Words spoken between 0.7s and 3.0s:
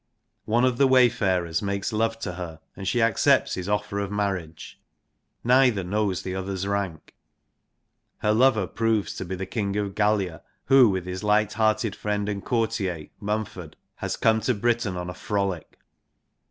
the wayfarers makes love to her, and